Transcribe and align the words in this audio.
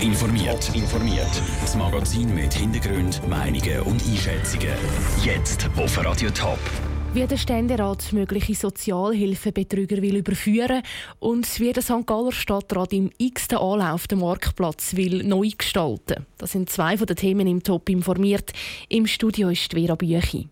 Top 0.00 0.08
informiert. 0.08 0.74
informiert. 0.74 1.42
Das 1.60 1.76
Magazin 1.76 2.34
mit 2.34 2.54
Hintergrund, 2.54 3.20
Meinungen 3.28 3.80
und 3.82 4.02
Einschätzungen. 4.02 4.70
Jetzt 5.22 5.68
auf 5.76 6.04
Radio 6.04 6.30
Top. 6.30 6.58
Wie 7.12 7.26
der 7.26 7.36
Ständerat 7.36 8.12
mögliche 8.12 8.54
Sozialhilfebetrüger 8.54 10.00
will 10.00 10.16
überführen 10.16 10.82
und 11.18 11.60
wie 11.60 11.72
der 11.72 11.82
St. 11.82 12.06
Galler 12.06 12.32
Stadtrat 12.32 12.92
im 12.92 13.10
x-ten 13.18 13.58
Anlauf 13.58 14.06
den 14.06 14.20
Marktplatz 14.20 14.96
will 14.96 15.22
neu 15.22 15.50
gestalten. 15.56 16.26
Das 16.38 16.52
sind 16.52 16.70
zwei 16.70 16.96
von 16.96 17.06
den 17.06 17.16
Themen 17.16 17.46
im 17.46 17.62
Top 17.62 17.88
informiert. 17.88 18.52
Im 18.88 19.06
Studio 19.06 19.50
ist 19.50 19.72
Vera 19.72 19.96
Büchi. 19.96 20.48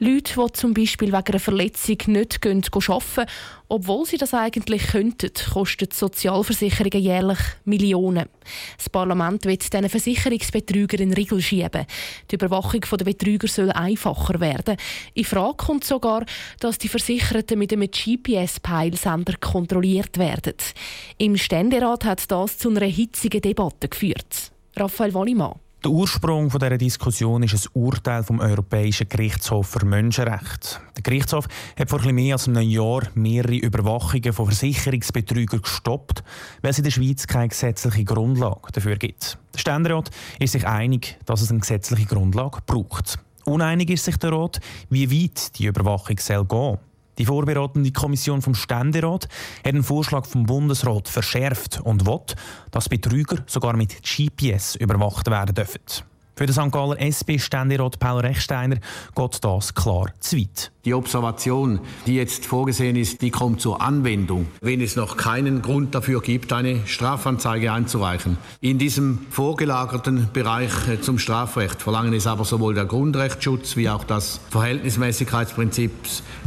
Leute, 0.00 0.34
die 0.34 0.52
zum 0.52 0.74
Beispiel 0.74 1.08
wegen 1.08 1.26
einer 1.26 1.40
Verletzung 1.40 1.98
nicht 2.06 2.40
gehen, 2.40 2.62
arbeiten, 2.72 3.30
obwohl 3.68 4.06
sie 4.06 4.16
das 4.16 4.34
eigentlich 4.34 4.88
könnten, 4.88 5.30
kosten 5.52 5.88
Sozialversicherungen 5.92 7.02
jährlich 7.02 7.38
Millionen. 7.64 8.28
Das 8.76 8.88
Parlament 8.88 9.44
wird 9.44 9.72
diesen 9.72 9.88
Versicherungsbetrügern 9.88 11.00
in 11.00 11.12
Riegel 11.12 11.42
schieben. 11.42 11.86
Die 12.30 12.34
Überwachung 12.34 12.80
der 12.80 13.04
Betrüger 13.04 13.48
soll 13.48 13.70
einfacher 13.70 14.40
werden. 14.40 14.76
In 15.14 15.24
Frage 15.24 15.56
kommt 15.56 15.84
sogar, 15.84 16.24
dass 16.60 16.78
die 16.78 16.88
Versicherten 16.88 17.58
mit 17.58 17.72
einem 17.72 17.90
GPS-Peilsender 17.90 19.34
kontrolliert 19.38 20.18
werden. 20.18 20.54
Im 21.18 21.36
Ständerat 21.36 22.04
hat 22.04 22.30
das 22.30 22.58
zu 22.58 22.70
einer 22.70 22.86
hitzigen 22.86 23.42
Debatte 23.42 23.88
geführt. 23.88 24.50
Raphael 24.76 25.12
Wallimann. 25.14 25.58
Der 25.84 25.92
Ursprung 25.92 26.48
dieser 26.48 26.76
Diskussion 26.76 27.44
ist 27.44 27.54
ein 27.54 27.70
Urteil 27.80 28.24
vom 28.24 28.40
Europäischen 28.40 29.08
Gerichtshof 29.08 29.68
für 29.68 29.86
Menschenrechte. 29.86 30.80
Der 30.96 31.04
Gerichtshof 31.04 31.46
hat 31.78 31.88
vor 31.88 32.00
etwas 32.00 32.12
mehr 32.12 32.34
als 32.34 32.48
einem 32.48 32.68
Jahr 32.68 33.02
mehrere 33.14 33.54
Überwachungen 33.54 34.32
von 34.32 34.46
Versicherungsbetrügern 34.46 35.62
gestoppt, 35.62 36.24
weil 36.62 36.72
es 36.72 36.78
in 36.78 36.84
der 36.84 36.90
Schweiz 36.90 37.28
keine 37.28 37.46
gesetzliche 37.46 38.02
Grundlage 38.02 38.72
dafür 38.72 38.96
gibt. 38.96 39.38
Der 39.54 39.60
Ständerat 39.60 40.10
ist 40.40 40.50
sich 40.50 40.66
einig, 40.66 41.16
dass 41.26 41.42
es 41.42 41.50
eine 41.50 41.60
gesetzliche 41.60 42.06
Grundlage 42.06 42.58
braucht. 42.66 43.20
Uneinig 43.44 43.90
ist 43.90 44.04
sich 44.04 44.16
der 44.16 44.32
Rat, 44.32 44.58
wie 44.90 45.12
weit 45.12 45.56
die 45.60 45.66
Überwachung 45.66 46.18
soll 46.18 46.44
gehen 46.44 46.78
die 47.18 47.26
vorbereitende 47.26 47.92
Kommission 47.92 48.42
vom 48.42 48.54
Ständerat 48.54 49.28
hat 49.64 49.74
einen 49.74 49.82
Vorschlag 49.82 50.24
vom 50.26 50.46
Bundesrat 50.46 51.08
verschärft 51.08 51.80
und 51.82 52.06
will, 52.06 52.20
dass 52.70 52.88
Betrüger 52.88 53.38
sogar 53.46 53.76
mit 53.76 54.02
GPS 54.02 54.76
überwacht 54.76 55.28
werden 55.28 55.54
dürfen. 55.54 55.80
Für 56.36 56.46
den 56.46 56.52
St. 56.52 56.70
Galler 56.70 57.00
SP-Ständerat 57.02 57.98
Paul 57.98 58.20
Rechsteiner 58.20 58.76
geht 59.16 59.44
das 59.44 59.74
klar 59.74 60.12
zu 60.20 60.36
weit. 60.36 60.70
Die 60.88 60.94
Observation, 60.94 61.80
die 62.06 62.14
jetzt 62.14 62.46
vorgesehen 62.46 62.96
ist, 62.96 63.20
die 63.20 63.30
kommt 63.30 63.60
zur 63.60 63.82
Anwendung, 63.82 64.46
wenn 64.62 64.80
es 64.80 64.96
noch 64.96 65.18
keinen 65.18 65.60
Grund 65.60 65.94
dafür 65.94 66.22
gibt, 66.22 66.50
eine 66.50 66.86
Strafanzeige 66.86 67.70
einzureichen. 67.70 68.38
In 68.62 68.78
diesem 68.78 69.18
vorgelagerten 69.28 70.30
Bereich 70.32 70.70
äh, 70.88 70.98
zum 70.98 71.18
Strafrecht 71.18 71.82
verlangen 71.82 72.14
es 72.14 72.26
aber 72.26 72.46
sowohl 72.46 72.72
der 72.72 72.86
Grundrechtsschutz 72.86 73.76
wie 73.76 73.90
auch 73.90 74.02
das 74.02 74.40
Verhältnismäßigkeitsprinzip, 74.48 75.90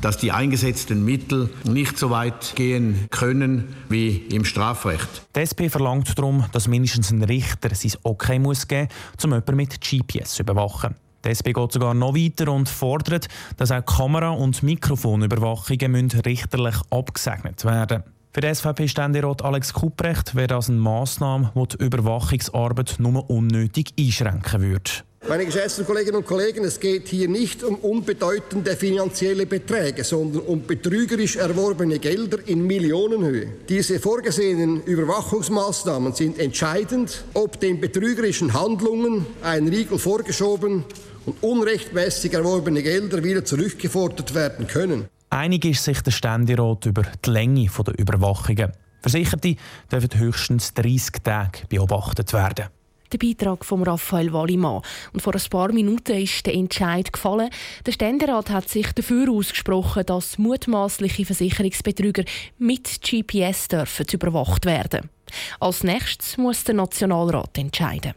dass 0.00 0.16
die 0.16 0.32
eingesetzten 0.32 1.04
Mittel 1.04 1.50
nicht 1.64 1.98
so 1.98 2.08
weit 2.08 2.56
gehen 2.56 3.08
können 3.10 3.76
wie 3.90 4.16
im 4.30 4.46
Strafrecht. 4.46 5.26
Die 5.36 5.40
SP 5.44 5.68
verlangt 5.68 6.16
darum, 6.16 6.46
dass 6.52 6.66
mindestens 6.66 7.10
ein 7.10 7.22
Richter 7.24 7.74
sein 7.74 7.92
Okay 8.04 8.38
muss 8.38 8.66
geben 8.66 8.88
um 9.22 9.32
jemanden 9.32 9.56
mit 9.56 9.78
GPS 9.82 10.36
zu 10.36 10.44
überwachen. 10.44 10.94
Die 11.24 11.28
SP 11.28 11.52
geht 11.52 11.72
sogar 11.72 11.92
noch 11.92 12.14
weiter 12.14 12.50
und 12.50 12.68
fordert, 12.68 13.28
dass 13.58 13.70
auch 13.70 13.84
Kamera- 13.84 14.30
und 14.30 14.62
Mikrofonüberwachungen 14.62 16.10
richterlich 16.24 16.76
abgesegnet 16.88 17.64
werden 17.64 18.04
Für 18.32 18.40
den 18.40 18.54
SVP-Ständerat 18.54 19.42
Alex 19.42 19.74
Kupprecht 19.74 20.34
wäre 20.34 20.46
das 20.46 20.70
eine 20.70 20.78
Massnahme, 20.78 21.52
die 21.54 21.76
die 21.76 21.84
Überwachungsarbeit 21.84 22.96
nur 22.98 23.28
unnötig 23.28 23.92
einschränken 23.98 24.62
würde. 24.62 24.90
Meine 25.28 25.44
geschätzten 25.44 25.84
Kolleginnen 25.84 26.16
und 26.16 26.26
Kollegen, 26.26 26.64
es 26.64 26.80
geht 26.80 27.08
hier 27.08 27.28
nicht 27.28 27.62
um 27.62 27.74
unbedeutende 27.74 28.74
finanzielle 28.74 29.44
Beträge, 29.44 30.02
sondern 30.02 30.40
um 30.42 30.66
betrügerisch 30.66 31.36
erworbene 31.36 31.98
Gelder 31.98 32.38
in 32.46 32.66
Millionenhöhe. 32.66 33.48
Diese 33.68 34.00
vorgesehenen 34.00 34.82
Überwachungsmaßnahmen 34.84 36.14
sind 36.14 36.38
entscheidend, 36.38 37.24
ob 37.34 37.60
den 37.60 37.78
betrügerischen 37.78 38.54
Handlungen 38.54 39.26
ein 39.42 39.68
Riegel 39.68 39.98
vorgeschoben 39.98 40.84
und 41.26 41.42
unrechtmäßig 41.42 42.32
erworbene 42.34 42.82
Gelder 42.82 43.22
wieder 43.22 43.44
zurückgefordert 43.44 44.34
werden 44.34 44.66
können. 44.66 45.08
Einig 45.30 45.64
ist 45.64 45.84
sich 45.84 46.00
der 46.00 46.10
Ständerat 46.10 46.86
über 46.86 47.02
die 47.24 47.30
Länge 47.30 47.68
der 47.86 47.98
Überwachungen. 47.98 48.72
Versicherte 49.00 49.56
dürfen 49.90 50.18
höchstens 50.18 50.74
30 50.74 51.22
Tage 51.22 51.60
beobachtet 51.68 52.32
werden. 52.32 52.66
Der 53.12 53.18
Beitrag 53.18 53.64
von 53.64 53.82
Raphael 53.82 54.32
Wallimann. 54.32 54.82
Und 55.12 55.20
vor 55.20 55.34
ein 55.34 55.42
paar 55.50 55.72
Minuten 55.72 56.16
ist 56.16 56.46
der 56.46 56.54
Entscheid 56.54 57.12
gefallen. 57.12 57.50
Der 57.84 57.92
Ständerat 57.92 58.50
hat 58.50 58.68
sich 58.68 58.92
dafür 58.92 59.30
ausgesprochen, 59.30 60.06
dass 60.06 60.38
mutmaßliche 60.38 61.24
Versicherungsbetrüger 61.24 62.24
mit 62.58 63.00
GPS 63.02 63.68
dürfen 63.68 64.06
überwacht 64.12 64.64
werden. 64.64 65.10
Als 65.58 65.82
nächstes 65.82 66.36
muss 66.38 66.62
der 66.62 66.76
Nationalrat 66.76 67.58
entscheiden. 67.58 68.14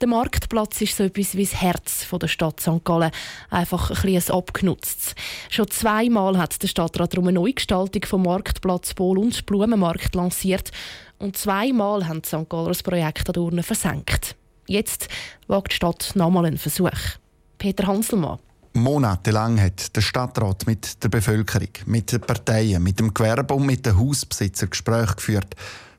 Der 0.00 0.08
Marktplatz 0.08 0.80
ist 0.80 0.96
so 0.96 1.04
etwas 1.04 1.34
wie 1.34 1.44
das 1.44 1.60
Herz 1.60 2.06
der 2.10 2.26
Stadt 2.26 2.58
St. 2.58 2.82
Gallen. 2.84 3.10
Einfach 3.50 3.90
ein 3.90 4.00
bisschen 4.00 4.34
abgenutzt. 4.34 5.14
Schon 5.50 5.70
zweimal 5.70 6.38
hat 6.38 6.62
der 6.62 6.68
Stadtrat 6.68 7.18
eine 7.18 7.32
Neugestaltung 7.32 8.06
vom 8.06 8.22
Marktplatz 8.22 8.94
Bol 8.94 9.18
und 9.18 9.44
Blumenmarkt 9.44 10.14
lanciert. 10.14 10.70
Und 11.18 11.36
zweimal 11.36 12.08
haben 12.08 12.22
die 12.22 12.28
St. 12.28 12.48
Galler 12.48 12.68
das 12.68 12.82
Projekt 12.82 13.28
an 13.28 13.42
Urne 13.42 13.62
versenkt. 13.62 14.36
Jetzt 14.66 15.08
wagt 15.48 15.72
die 15.72 15.76
Stadt 15.76 16.12
nochmal 16.14 16.46
einen 16.46 16.56
Versuch. 16.56 17.18
Peter 17.58 17.86
Hanselmann. 17.86 18.38
Monatelang 18.72 19.60
hat 19.60 19.94
der 19.94 20.00
Stadtrat 20.00 20.66
mit 20.66 21.02
der 21.04 21.10
Bevölkerung, 21.10 21.68
mit 21.84 22.10
den 22.12 22.22
Parteien, 22.22 22.82
mit 22.82 23.00
dem 23.00 23.12
Gewerbe 23.12 23.52
und 23.52 23.66
mit 23.66 23.84
den 23.84 23.98
Hausbesitzern 23.98 24.70
Gespräche 24.70 25.16
geführt 25.16 25.56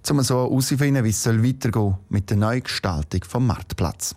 um 0.10 0.22
so 0.22 0.36
herauszufinden, 0.36 1.04
wie 1.04 1.10
es 1.10 1.26
weitergehen 1.26 1.72
soll 1.72 1.98
mit 2.10 2.30
der 2.30 2.38
Neugestaltung 2.38 3.24
vom 3.28 3.46
Marktplatz. 3.48 4.16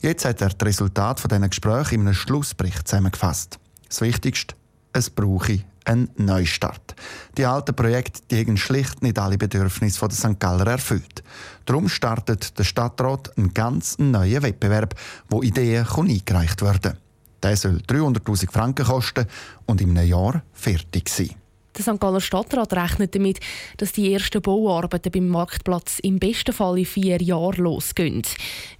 Jetzt 0.00 0.24
hat 0.24 0.40
er 0.40 0.50
das 0.50 0.66
Resultat 0.66 1.20
von 1.20 1.28
diesen 1.28 1.48
Gesprächen 1.48 1.94
in 1.94 2.00
einem 2.02 2.14
Schlussbericht 2.14 2.88
zusammengefasst. 2.88 3.58
Das 3.88 4.00
Wichtigste, 4.00 4.54
es 4.92 5.10
brauche 5.10 5.60
einen 5.84 6.10
Neustart. 6.16 6.94
Die 7.36 7.44
alten 7.44 7.74
Projekte 7.74 8.20
die 8.30 8.40
haben 8.40 8.56
schlicht 8.56 9.02
nicht 9.02 9.18
alle 9.18 9.38
Bedürfnisse 9.38 10.00
der 10.00 10.16
St. 10.16 10.38
Galler 10.38 10.66
erfüllt. 10.66 11.22
Darum 11.64 11.88
startet 11.88 12.58
der 12.58 12.64
Stadtrat 12.64 13.36
einen 13.36 13.54
ganz 13.54 13.98
neuen 13.98 14.42
Wettbewerb, 14.42 14.94
wo 15.28 15.42
Ideen 15.42 15.86
eingereicht 15.86 16.62
werden 16.62 16.98
Der 17.42 17.56
soll 17.56 17.78
300.000 17.88 18.50
Franken 18.50 18.86
kosten 18.86 19.26
und 19.66 19.80
in 19.80 19.96
einem 19.96 20.08
Jahr 20.08 20.42
fertig 20.52 21.08
sein. 21.08 21.30
Der 21.76 21.82
St. 21.82 22.00
Galler 22.00 22.20
Stadtrat 22.20 22.72
rechnet 22.74 23.14
damit, 23.14 23.40
dass 23.78 23.92
die 23.92 24.12
ersten 24.12 24.42
Bauarbeiten 24.42 25.10
beim 25.10 25.28
Marktplatz 25.28 25.98
im 26.00 26.18
besten 26.18 26.52
Fall 26.52 26.78
in 26.78 26.86
vier 26.86 27.20
Jahren 27.22 27.64
losgehen. 27.64 28.22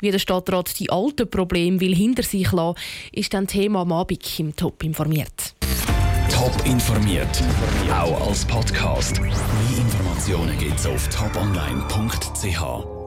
Wie 0.01 0.11
der 0.11 0.19
Stadtrat 0.19 0.79
die 0.79 0.91
alten 0.91 1.29
Probleme 1.29 1.81
will 1.81 1.95
hinter 1.95 2.23
sich 2.23 2.53
lassen, 2.53 2.79
ist 3.13 3.33
dann 3.35 3.47
Thema 3.47 3.81
am 3.81 3.93
Abend 3.93 4.39
im 4.39 4.55
Top 4.55 4.83
informiert. 4.85 5.55
Top 6.31 6.55
informiert, 6.67 7.43
auch 7.91 8.29
als 8.29 8.45
Podcast. 8.45 9.21
Mehr 9.21 9.33
Informationen 9.79 10.59
gibt's 10.59 10.87
auf 10.87 11.09
toponline.ch. 11.09 13.02